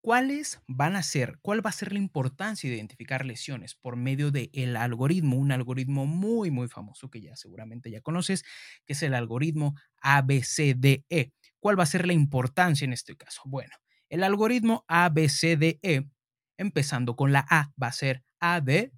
¿cuáles 0.06 0.60
van 0.68 0.94
a 0.94 1.02
ser, 1.02 1.36
cuál 1.42 1.66
va 1.66 1.70
a 1.70 1.72
ser 1.72 1.92
la 1.92 1.98
importancia 1.98 2.70
de 2.70 2.76
identificar 2.76 3.24
lesiones 3.26 3.74
por 3.74 3.96
medio 3.96 4.30
del 4.30 4.50
el 4.52 4.76
algoritmo? 4.76 5.36
Un 5.36 5.50
algoritmo 5.50 6.06
muy, 6.06 6.52
muy 6.52 6.68
famoso 6.68 7.10
que 7.10 7.20
ya 7.20 7.34
seguramente 7.34 7.90
ya 7.90 8.00
conoces, 8.00 8.44
que 8.84 8.92
es 8.92 9.02
el 9.02 9.14
algoritmo 9.14 9.74
ABCDE. 10.02 11.32
¿Cuál 11.58 11.76
va 11.76 11.82
a 11.82 11.86
ser 11.86 12.06
la 12.06 12.12
importancia 12.12 12.84
en 12.84 12.92
este 12.92 13.16
caso? 13.16 13.42
Bueno, 13.46 13.74
el 14.08 14.22
algoritmo 14.22 14.84
ABCDE, 14.86 16.08
empezando 16.56 17.16
con 17.16 17.32
la 17.32 17.44
A, 17.50 17.72
va 17.82 17.88
a 17.88 17.92
ser 17.92 18.22
AD, 18.38 18.92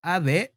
AD 0.00 0.50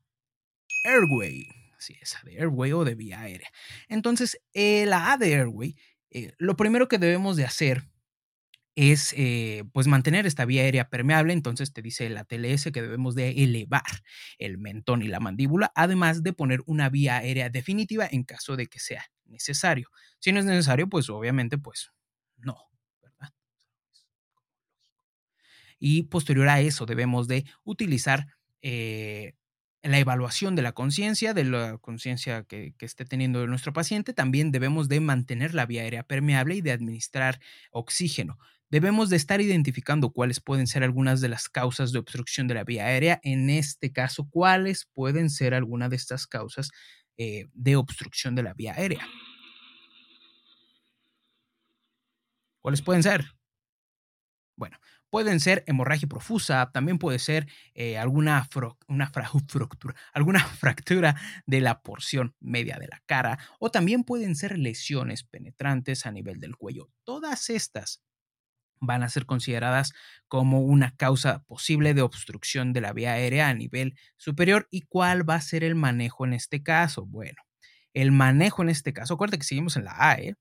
Airway. 0.86 1.50
Así 1.78 1.98
es, 2.00 2.16
AD 2.16 2.30
Airway 2.30 2.72
o 2.72 2.86
de 2.86 2.96
vía 2.96 3.20
aérea. 3.20 3.52
Entonces, 3.90 4.40
la 4.54 5.12
AD 5.12 5.24
Airway, 5.24 5.76
eh, 6.12 6.32
lo 6.38 6.56
primero 6.56 6.88
que 6.88 6.98
debemos 6.98 7.36
de 7.36 7.44
hacer 7.44 7.84
es 8.78 9.16
eh, 9.18 9.64
pues 9.74 9.88
mantener 9.88 10.28
esta 10.28 10.46
vía 10.46 10.62
aérea 10.62 10.88
permeable, 10.88 11.34
entonces 11.34 11.74
te 11.74 11.82
dice 11.82 12.08
la 12.12 12.26
TLS 12.26 12.66
que 12.72 12.84
debemos 12.84 13.16
de 13.16 13.32
elevar 13.32 13.82
el 14.38 14.60
mentón 14.60 15.02
y 15.02 15.08
la 15.08 15.20
mandíbula, 15.20 15.72
además 15.74 16.22
de 16.22 16.32
poner 16.32 16.62
una 16.68 16.88
vía 16.88 17.18
aérea 17.18 17.50
definitiva 17.50 18.08
en 18.10 18.24
caso 18.24 18.56
de 18.56 18.68
que 18.68 18.78
sea 18.80 19.04
necesario. 19.26 19.90
Si 20.20 20.32
no 20.32 20.40
es 20.40 20.46
necesario, 20.46 20.88
pues 20.88 21.10
obviamente, 21.10 21.58
pues 21.58 21.92
no. 22.38 22.56
Y 25.80 26.04
posterior 26.04 26.48
a 26.48 26.60
eso 26.60 26.86
debemos 26.86 27.28
de 27.28 27.46
utilizar 27.64 28.28
eh, 28.62 29.34
la 29.84 30.00
evaluación 30.00 30.56
de 30.56 30.64
la 30.64 30.72
conciencia, 30.72 31.34
de 31.34 31.44
la 31.46 31.78
conciencia 31.78 32.44
que, 32.44 32.74
que, 32.78 32.86
esté 32.86 33.06
teniendo 33.06 33.46
nuestro 33.46 33.74
paciente. 33.74 34.14
También 34.14 34.52
debemos 34.52 34.88
de 34.90 35.00
mantener 35.00 35.54
la 35.54 35.68
vía 35.68 35.84
aérea 35.84 36.04
permeable 36.04 36.56
y 36.56 36.62
de 36.62 36.72
administrar 36.72 37.40
oxígeno. 37.72 38.38
Debemos 38.70 39.10
de 39.10 39.16
estar 39.16 39.40
identificando 39.40 40.12
cuáles 40.12 40.42
pueden 40.42 40.68
ser 40.68 40.84
algunas 40.84 41.22
de 41.22 41.30
las 41.30 41.48
causas 41.48 41.94
de 41.94 42.00
obstrucción 42.00 42.48
de 42.48 42.56
la 42.56 42.66
vía 42.66 42.86
aérea. 42.86 43.20
En 43.24 43.50
este 43.50 43.94
caso, 43.94 44.28
cuáles 44.30 44.90
pueden 44.94 45.30
ser 45.30 45.54
algunas 45.54 45.90
de 45.90 45.96
estas 45.96 46.28
causas 46.28 46.72
eh, 47.18 47.46
de 47.54 47.78
obstrucción 47.78 48.36
de 48.36 48.44
la 48.44 48.54
vía 48.54 48.74
aérea. 48.74 49.08
¿Cuáles 52.62 52.82
pueden 52.82 53.04
ser? 53.04 53.26
Bueno, 54.58 54.78
pueden 55.10 55.40
ser 55.40 55.64
hemorragia 55.68 56.08
profusa, 56.08 56.70
también 56.74 56.98
puede 56.98 57.20
ser 57.20 57.48
eh, 57.74 57.98
alguna, 57.98 58.50
una 58.88 59.08
fractura, 59.48 59.96
alguna 60.14 60.40
fractura 60.42 61.16
de 61.46 61.62
la 61.62 61.82
porción 61.82 62.36
media 62.42 62.78
de 62.78 62.88
la 62.88 63.02
cara, 63.06 63.40
o 63.60 63.72
también 63.72 64.04
pueden 64.04 64.36
ser 64.36 64.58
lesiones 64.58 65.24
penetrantes 65.24 66.06
a 66.06 66.12
nivel 66.12 66.40
del 66.40 66.58
cuello. 66.58 66.90
Todas 67.06 67.50
estas 67.50 68.02
van 68.80 69.04
a 69.04 69.10
ser 69.10 69.26
consideradas 69.26 69.94
como 70.28 70.62
una 70.62 70.96
causa 70.96 71.44
posible 71.44 71.94
de 71.94 72.02
obstrucción 72.02 72.74
de 72.74 72.82
la 72.82 72.94
vía 72.94 73.14
aérea 73.14 73.50
a 73.50 73.54
nivel 73.54 73.96
superior. 74.18 74.68
¿Y 74.72 74.82
cuál 74.82 75.28
va 75.30 75.36
a 75.36 75.42
ser 75.42 75.64
el 75.64 75.76
manejo 75.76 76.26
en 76.26 76.34
este 76.34 76.64
caso? 76.64 77.06
Bueno, 77.06 77.42
el 77.94 78.12
manejo 78.12 78.62
en 78.62 78.70
este 78.70 78.94
caso, 78.94 79.16
acuérdate 79.16 79.40
que 79.40 79.46
seguimos 79.46 79.78
en 79.78 79.86
la 79.86 79.96
A, 79.98 80.16
¿eh? 80.16 80.36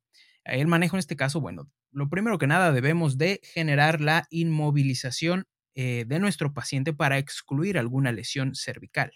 El 0.44 0.68
manejo 0.68 0.96
en 0.96 1.00
este 1.00 1.16
caso, 1.16 1.40
bueno, 1.40 1.68
lo 1.90 2.08
primero 2.08 2.38
que 2.38 2.46
nada 2.46 2.72
debemos 2.72 3.18
de 3.18 3.40
generar 3.42 4.00
la 4.00 4.26
inmovilización 4.30 5.46
eh, 5.74 6.04
de 6.06 6.18
nuestro 6.18 6.52
paciente 6.54 6.92
para 6.92 7.18
excluir 7.18 7.78
alguna 7.78 8.12
lesión 8.12 8.54
cervical. 8.54 9.12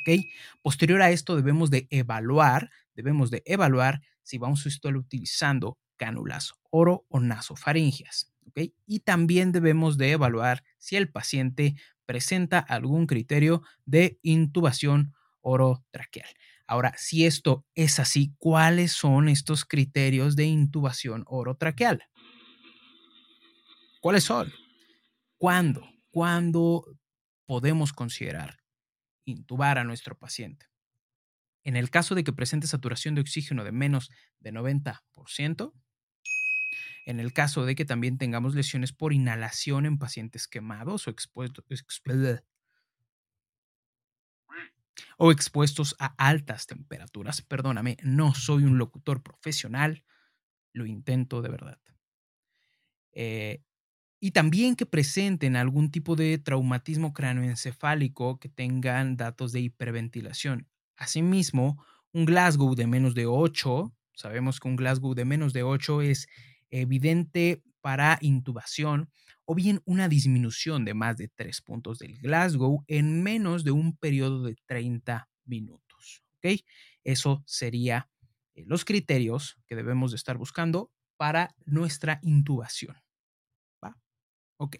¿Ok? 0.00 0.24
Posterior 0.62 1.02
a 1.02 1.10
esto 1.10 1.36
debemos 1.36 1.70
de 1.70 1.86
evaluar, 1.90 2.70
debemos 2.94 3.30
de 3.30 3.42
evaluar 3.46 4.00
si 4.22 4.38
vamos 4.38 4.64
a 4.66 4.68
estar 4.68 4.96
utilizando 4.96 5.78
cánulas 5.96 6.54
oro 6.70 7.04
o 7.08 7.20
nasofaringias. 7.20 8.31
Y 8.86 9.00
también 9.00 9.52
debemos 9.52 9.96
de 9.98 10.12
evaluar 10.12 10.62
si 10.78 10.96
el 10.96 11.10
paciente 11.10 11.76
presenta 12.06 12.58
algún 12.58 13.06
criterio 13.06 13.62
de 13.86 14.18
intubación 14.22 15.14
orotraqueal. 15.40 16.28
Ahora, 16.66 16.94
si 16.96 17.26
esto 17.26 17.66
es 17.74 17.98
así, 17.98 18.34
¿cuáles 18.38 18.92
son 18.92 19.28
estos 19.28 19.64
criterios 19.64 20.36
de 20.36 20.44
intubación 20.44 21.24
orotraqueal? 21.26 22.04
¿Cuáles 24.00 24.24
son? 24.24 24.52
¿Cuándo? 25.38 25.88
¿Cuándo 26.10 26.84
podemos 27.46 27.92
considerar 27.92 28.58
intubar 29.24 29.78
a 29.78 29.84
nuestro 29.84 30.16
paciente? 30.18 30.66
En 31.64 31.76
el 31.76 31.90
caso 31.90 32.14
de 32.14 32.24
que 32.24 32.32
presente 32.32 32.66
saturación 32.66 33.14
de 33.14 33.20
oxígeno 33.20 33.64
de 33.64 33.72
menos 33.72 34.10
de 34.40 34.52
90%, 34.52 35.72
en 37.04 37.20
el 37.20 37.32
caso 37.32 37.64
de 37.64 37.74
que 37.74 37.84
también 37.84 38.18
tengamos 38.18 38.54
lesiones 38.54 38.92
por 38.92 39.12
inhalación 39.12 39.86
en 39.86 39.98
pacientes 39.98 40.46
quemados 40.46 41.06
o 41.08 41.10
expuestos, 45.30 45.96
a 45.98 46.14
altas 46.18 46.66
temperaturas. 46.66 47.42
Perdóname, 47.42 47.96
no 48.02 48.34
soy 48.34 48.64
un 48.64 48.78
locutor 48.78 49.22
profesional, 49.22 50.04
lo 50.72 50.86
intento 50.86 51.42
de 51.42 51.48
verdad. 51.48 51.80
Eh, 53.12 53.62
y 54.20 54.30
también 54.30 54.76
que 54.76 54.86
presenten 54.86 55.56
algún 55.56 55.90
tipo 55.90 56.14
de 56.14 56.38
traumatismo 56.38 57.12
cráneoencefálico 57.12 58.38
que 58.38 58.48
tengan 58.48 59.16
datos 59.16 59.50
de 59.52 59.60
hiperventilación. 59.60 60.68
Asimismo, 60.96 61.84
un 62.12 62.24
Glasgow 62.26 62.74
de 62.76 62.86
menos 62.86 63.14
de 63.14 63.26
8, 63.26 63.92
sabemos 64.14 64.60
que 64.60 64.68
un 64.68 64.76
Glasgow 64.76 65.14
de 65.14 65.24
menos 65.24 65.52
de 65.52 65.64
8 65.64 66.02
es 66.02 66.28
evidente 66.80 67.62
para 67.80 68.18
intubación 68.20 69.10
o 69.44 69.54
bien 69.54 69.80
una 69.84 70.08
disminución 70.08 70.84
de 70.84 70.94
más 70.94 71.16
de 71.16 71.28
tres 71.28 71.60
puntos 71.60 71.98
del 71.98 72.18
Glasgow 72.18 72.84
en 72.86 73.22
menos 73.22 73.64
de 73.64 73.70
un 73.70 73.96
periodo 73.96 74.42
de 74.42 74.56
30 74.66 75.28
minutos. 75.44 76.22
¿ok? 76.38 76.60
Eso 77.04 77.42
sería 77.46 78.08
eh, 78.54 78.64
los 78.66 78.84
criterios 78.84 79.58
que 79.66 79.76
debemos 79.76 80.12
de 80.12 80.16
estar 80.16 80.36
buscando 80.36 80.90
para 81.16 81.54
nuestra 81.64 82.18
intubación. 82.22 82.96
Ok. 84.62 84.76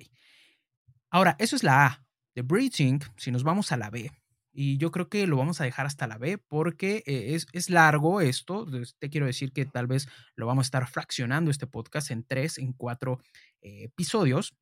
Ahora, 1.11 1.35
eso 1.41 1.57
es 1.57 1.65
la 1.65 1.87
A. 1.87 2.07
De 2.37 2.43
breathing, 2.43 3.01
si 3.17 3.33
nos 3.33 3.43
vamos 3.43 3.73
a 3.73 3.77
la 3.77 3.91
B, 3.91 4.13
y 4.53 4.77
yo 4.79 4.91
creo 4.91 5.09
que 5.09 5.27
lo 5.27 5.37
vamos 5.37 5.61
a 5.61 5.65
dejar 5.65 5.87
hasta 5.87 6.07
la 6.07 6.19
B 6.19 6.39
porque 6.39 7.03
eh, 7.07 7.39
es, 7.53 7.71
largo 7.71 8.21
esto. 8.21 8.67
Te 8.99 9.09
quiero 9.09 9.27
decir 9.27 9.53
que 9.53 9.65
tal 9.65 9.87
vez 9.87 10.09
lo 10.37 10.47
vamos 10.47 10.67
a 10.67 10.69
estar 10.69 10.89
fraccionando 10.89 11.51
este 11.51 11.67
podcast 11.67 12.11
en 12.11 12.25
tres, 12.25 12.59
en 12.59 12.73
cuatro 12.73 13.19
eh, 13.63 13.85
episodios 13.85 14.55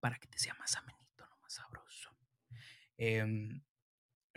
para 0.00 0.18
que 0.18 0.26
te 0.26 0.38
sea 0.38 0.54
más 0.58 0.76
amenito, 0.76 1.24
no 1.24 1.36
más 1.40 1.54
sabroso. 1.54 2.10
Em, 2.96 3.62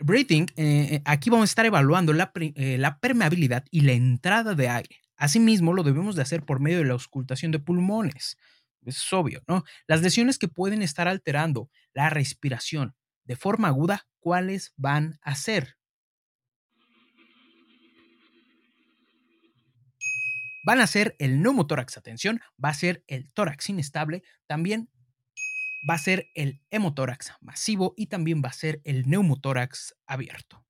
Breathing, 0.00 0.46
eh, 0.56 1.02
aquí 1.04 1.28
vamos 1.28 1.50
a 1.50 1.50
estar 1.50 1.66
evaluando 1.66 2.12
la, 2.12 2.30
eh, 2.36 2.78
la, 2.78 3.00
permeabilidad 3.00 3.64
y 3.70 3.80
la 3.80 3.92
entrada 3.92 4.54
de 4.54 4.68
aire. 4.68 5.00
Asimismo, 5.16 5.72
lo 5.72 5.82
debemos 5.82 6.14
de 6.14 6.22
hacer 6.22 6.44
por 6.44 6.60
medio 6.60 6.78
de 6.78 6.84
la 6.84 6.92
auscultación 6.92 7.50
de 7.50 7.58
pulmones. 7.58 8.36
Es 8.86 9.12
obvio, 9.12 9.42
¿no? 9.48 9.64
Las 9.88 10.02
lesiones 10.02 10.38
que 10.38 10.46
pueden 10.46 10.82
estar 10.82 11.08
alterando 11.08 11.68
la 11.92 12.10
respiración 12.10 12.94
de 13.28 13.36
forma 13.36 13.68
aguda, 13.68 14.08
¿cuáles 14.20 14.72
van 14.76 15.20
a 15.20 15.34
ser? 15.34 15.76
Van 20.64 20.80
a 20.80 20.86
ser 20.86 21.14
el 21.18 21.42
neumotórax, 21.42 21.98
atención, 21.98 22.40
va 22.62 22.70
a 22.70 22.74
ser 22.74 23.04
el 23.06 23.30
tórax 23.32 23.68
inestable, 23.68 24.22
también 24.46 24.88
va 25.88 25.94
a 25.94 25.98
ser 25.98 26.26
el 26.34 26.62
hemotórax 26.70 27.32
masivo 27.42 27.92
y 27.96 28.06
también 28.06 28.42
va 28.42 28.48
a 28.48 28.54
ser 28.54 28.80
el 28.84 29.08
neumotórax 29.08 29.94
abierto. 30.06 30.64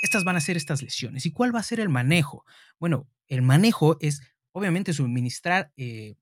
Estas 0.00 0.22
van 0.22 0.36
a 0.36 0.40
ser 0.40 0.56
estas 0.56 0.82
lesiones. 0.82 1.26
¿Y 1.26 1.32
cuál 1.32 1.54
va 1.54 1.58
a 1.58 1.64
ser 1.64 1.80
el 1.80 1.88
manejo? 1.88 2.46
Bueno, 2.78 3.08
el 3.26 3.42
manejo 3.42 3.96
es 4.00 4.22
obviamente 4.52 4.92
suministrar 4.92 5.72
eh, 5.76 6.14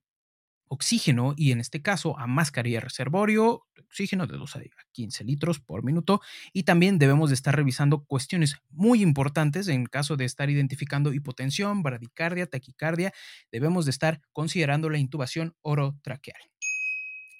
oxígeno 0.68 1.34
y 1.36 1.52
en 1.52 1.60
este 1.60 1.82
caso 1.82 2.18
a 2.18 2.26
mascarilla 2.26 2.80
reservorio 2.80 3.64
oxígeno 3.88 4.26
de 4.26 4.36
2 4.36 4.56
a 4.56 4.60
15 4.92 5.24
litros 5.24 5.60
por 5.60 5.82
minuto 5.82 6.20
y 6.52 6.64
también 6.64 6.98
debemos 6.98 7.30
de 7.30 7.34
estar 7.34 7.56
revisando 7.56 8.04
cuestiones 8.04 8.56
muy 8.70 9.02
importantes 9.02 9.68
en 9.68 9.86
caso 9.86 10.16
de 10.16 10.24
estar 10.24 10.50
identificando 10.50 11.12
hipotensión, 11.12 11.82
bradicardia, 11.82 12.46
taquicardia, 12.46 13.12
debemos 13.50 13.86
de 13.86 13.90
estar 13.90 14.20
considerando 14.32 14.90
la 14.90 14.98
intubación 14.98 15.54
orotraqueal. 15.62 16.40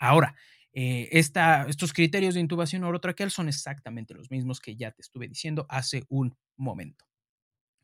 Ahora, 0.00 0.34
eh, 0.72 1.08
estos 1.12 1.92
criterios 1.92 2.34
de 2.34 2.40
intubación 2.40 2.84
orotraqueal 2.84 3.30
son 3.30 3.48
exactamente 3.48 4.14
los 4.14 4.30
mismos 4.30 4.60
que 4.60 4.76
ya 4.76 4.92
te 4.92 5.02
estuve 5.02 5.28
diciendo 5.28 5.66
hace 5.68 6.04
un 6.08 6.36
momento. 6.56 7.07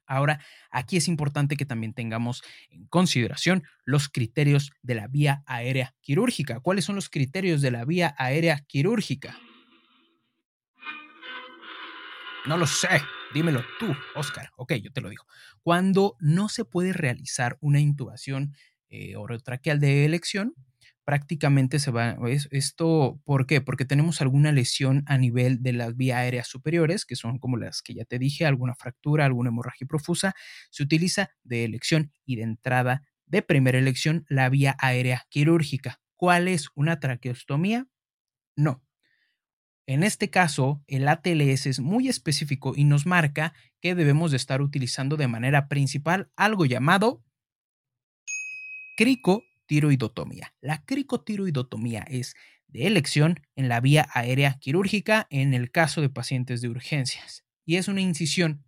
Ahora, 0.06 0.40
aquí 0.70 0.96
es 0.96 1.08
importante 1.08 1.56
que 1.56 1.66
también 1.66 1.94
tengamos 1.94 2.42
en 2.70 2.86
consideración 2.86 3.64
los 3.84 4.08
criterios 4.08 4.72
de 4.82 4.94
la 4.94 5.06
vía 5.08 5.42
aérea 5.46 5.94
quirúrgica. 6.00 6.60
¿Cuáles 6.60 6.84
son 6.84 6.94
los 6.96 7.08
criterios 7.08 7.62
de 7.62 7.70
la 7.70 7.84
vía 7.84 8.14
aérea 8.18 8.60
quirúrgica? 8.66 9.38
No 12.46 12.58
lo 12.58 12.66
sé, 12.66 13.00
dímelo 13.32 13.64
tú, 13.78 13.96
Oscar. 14.14 14.50
Ok, 14.56 14.74
yo 14.74 14.92
te 14.92 15.00
lo 15.00 15.08
digo. 15.08 15.24
Cuando 15.62 16.16
no 16.20 16.50
se 16.50 16.66
puede 16.66 16.92
realizar 16.92 17.56
una 17.60 17.80
intubación 17.80 18.54
eh, 18.90 19.16
orotraqueal 19.16 19.80
de 19.80 20.04
elección, 20.04 20.54
prácticamente 21.04 21.78
se 21.78 21.90
va, 21.90 22.16
esto, 22.50 23.20
¿por 23.24 23.46
qué? 23.46 23.60
Porque 23.60 23.84
tenemos 23.84 24.20
alguna 24.20 24.52
lesión 24.52 25.04
a 25.06 25.18
nivel 25.18 25.62
de 25.62 25.72
las 25.72 25.96
vías 25.96 26.18
aéreas 26.18 26.48
superiores, 26.48 27.04
que 27.04 27.16
son 27.16 27.38
como 27.38 27.56
las 27.56 27.82
que 27.82 27.94
ya 27.94 28.04
te 28.04 28.18
dije, 28.18 28.46
alguna 28.46 28.74
fractura, 28.74 29.26
alguna 29.26 29.50
hemorragia 29.50 29.86
profusa, 29.86 30.34
se 30.70 30.82
utiliza 30.82 31.30
de 31.42 31.64
elección 31.64 32.12
y 32.24 32.36
de 32.36 32.42
entrada 32.42 33.02
de 33.26 33.42
primera 33.42 33.78
elección 33.78 34.24
la 34.28 34.48
vía 34.48 34.76
aérea 34.78 35.26
quirúrgica. 35.28 36.00
¿Cuál 36.16 36.48
es 36.48 36.68
una 36.74 37.00
traqueostomía? 37.00 37.86
No. 38.56 38.82
En 39.86 40.02
este 40.02 40.30
caso, 40.30 40.82
el 40.86 41.06
ATLS 41.08 41.66
es 41.66 41.80
muy 41.80 42.08
específico 42.08 42.72
y 42.74 42.84
nos 42.84 43.04
marca 43.04 43.52
que 43.80 43.94
debemos 43.94 44.30
de 44.30 44.38
estar 44.38 44.62
utilizando 44.62 45.16
de 45.18 45.28
manera 45.28 45.68
principal 45.68 46.30
algo 46.36 46.64
llamado 46.64 47.22
crico 48.96 49.42
tiroidotomía. 49.66 50.54
La 50.60 50.84
cricotiroidotomía 50.84 52.04
es 52.08 52.34
de 52.68 52.86
elección 52.86 53.40
en 53.56 53.68
la 53.68 53.80
vía 53.80 54.08
aérea 54.12 54.58
quirúrgica 54.58 55.26
en 55.30 55.54
el 55.54 55.70
caso 55.70 56.00
de 56.00 56.08
pacientes 56.08 56.60
de 56.60 56.68
urgencias 56.68 57.44
y 57.64 57.76
es 57.76 57.88
una 57.88 58.00
incisión 58.00 58.64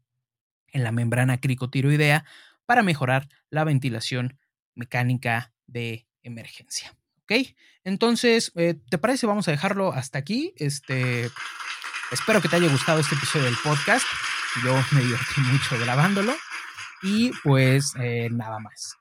en 0.69 0.85
la 0.85 0.93
membrana 0.93 1.41
cricotiroidea 1.41 2.25
para 2.67 2.83
mejorar 2.83 3.29
la 3.50 3.65
ventilación 3.65 4.38
mecánica 4.75 5.53
de 5.67 6.07
emergencia. 6.23 6.97
¿Ok? 7.23 7.55
Entonces, 7.85 8.52
eh, 8.56 8.75
¿te 8.89 8.99
parece? 8.99 9.26
Vamos 9.26 9.49
a 9.49 9.50
dejarlo 9.50 9.93
hasta 9.93 10.19
aquí. 10.19 10.54
Este, 10.56 11.30
espero 12.13 12.41
que 12.41 12.49
te 12.49 12.56
haya 12.56 12.71
gustado 12.71 13.00
este 13.00 13.15
episodio 13.15 13.47
del 13.47 13.56
podcast. 13.63 14.06
Yo 14.65 14.75
me 14.93 15.00
divertí 15.00 15.41
mucho 15.41 15.78
grabándolo. 15.78 16.35
Y 17.02 17.30
pues 17.43 17.95
eh, 17.99 18.28
nada 18.30 18.59
más. 18.59 18.97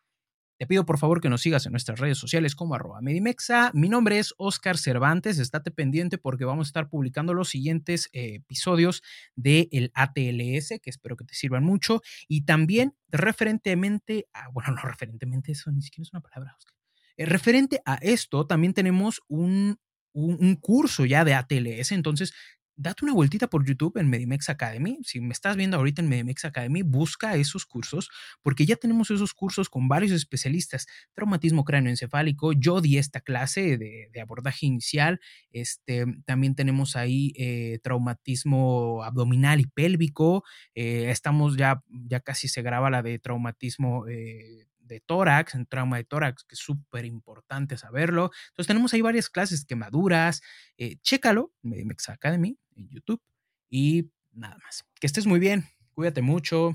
Te 0.58 0.68
pido 0.68 0.86
por 0.86 0.98
favor 0.98 1.20
que 1.20 1.30
nos 1.30 1.42
sigas 1.42 1.66
en 1.66 1.74
nuestras 1.74 2.00
redes 2.00 2.18
sociales 2.18 2.56
como 2.56 2.76
arroba 2.76 3.02
Medimexa. 3.02 3.72
Mi 3.74 3.90
nombre 3.90 4.20
es 4.20 4.34
Oscar 4.38 4.78
Cervantes, 4.78 5.38
estate 5.38 5.70
pendiente 5.70 6.18
porque 6.18 6.46
vamos 6.46 6.68
a 6.68 6.70
estar 6.70 6.88
publicando 6.88 7.34
los 7.34 7.50
siguientes 7.50 8.10
eh, 8.14 8.36
episodios 8.36 9.04
del 9.36 9.92
ATLS, 9.94 10.80
que 10.82 10.90
espero 10.90 11.18
que 11.18 11.26
te 11.26 11.34
sirvan 11.34 11.66
mucho. 11.66 12.02
Y 12.30 12.46
también 12.46 12.96
referentemente, 13.10 14.30
a, 14.34 14.48
bueno, 14.50 14.72
no 14.76 14.82
referentemente, 14.82 15.52
eso 15.52 15.72
ni 15.72 15.82
siquiera 15.82 16.04
es 16.04 16.14
una 16.14 16.22
palabra, 16.22 16.56
Oscar. 16.58 16.74
Eh, 17.18 17.26
referente 17.26 17.82
a 17.86 17.96
esto, 17.96 18.48
también 18.48 18.74
tenemos 18.74 19.22
un, 19.28 19.78
un, 20.14 20.56
curso 20.56 21.06
ya 21.06 21.26
de 21.26 21.34
ATLS, 21.34 21.92
entonces 21.92 22.34
date 22.78 23.06
una 23.06 23.14
vueltita 23.14 23.48
por 23.48 23.66
YouTube 23.66 23.98
en 23.98 24.10
Medimex 24.10 24.50
Academy. 24.50 25.00
Si 25.04 25.22
me 25.22 25.34
estás 25.34 25.56
viendo 25.56 25.78
ahorita 25.78 26.02
en 26.02 26.10
Medimex 26.10 26.46
Academy, 26.46 26.82
busca 26.82 27.36
esos 27.36 27.66
cursos, 27.66 28.10
porque 28.42 28.66
ya 28.66 28.76
tenemos 28.76 29.12
esos 29.12 29.34
cursos 29.34 29.70
con 29.70 29.88
varios 29.88 30.12
especialistas. 30.12 30.86
Traumatismo 31.14 31.64
cráneoencefálico, 31.64 32.54
yo 32.54 32.82
di 32.82 32.98
esta 32.98 33.22
clase 33.22 33.78
de, 33.78 34.22
abordaje 34.22 34.66
inicial. 34.66 35.20
Este, 35.52 36.06
también 36.26 36.56
tenemos 36.56 36.96
ahí 36.96 37.34
eh, 37.38 37.80
traumatismo 37.84 39.04
abdominal 39.04 39.60
y 39.60 39.66
pélvico. 39.66 40.44
Eh, 40.74 41.10
estamos 41.10 41.58
ya, 41.58 41.84
ya 41.90 42.20
casi 42.20 42.48
se 42.48 42.62
graba 42.62 42.90
la 42.90 43.02
de 43.02 43.20
traumatismo. 43.20 44.08
Eh, 44.08 44.66
de 44.86 45.00
tórax, 45.02 45.56
en 45.56 45.66
trauma 45.66 45.98
de 45.98 46.04
tórax, 46.04 46.44
que 46.44 46.56
es 46.56 46.60
súper 46.60 47.06
importante 47.06 47.78
saberlo. 47.78 48.32
Entonces 48.50 48.68
tenemos 48.68 48.94
ahí 48.94 49.02
varias 49.02 49.30
clases, 49.30 49.66
quemaduras, 49.66 50.42
eh, 50.78 50.98
chécalo, 51.02 51.54
Medimex 51.62 52.10
Academy 52.10 52.58
en 52.76 52.90
YouTube 52.90 53.22
y 53.70 54.12
nada 54.32 54.58
más. 54.64 54.86
Que 55.00 55.08
estés 55.08 55.26
muy 55.26 55.40
bien, 55.40 55.66
cuídate 55.94 56.22
mucho, 56.22 56.74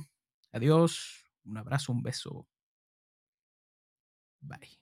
adiós, 0.53 1.25
un 1.45 1.57
abrazo, 1.57 1.93
un 1.93 2.03
beso. 2.03 2.47
Bye. 4.41 4.80